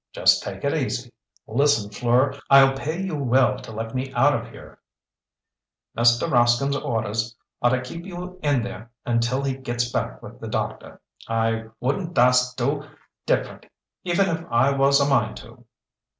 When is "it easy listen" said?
0.63-1.91